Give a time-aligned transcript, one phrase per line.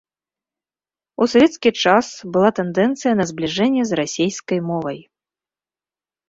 [1.21, 2.05] У савецкі час
[2.37, 4.99] была тэндэнцыя на збліжэнне з расейскай мовай.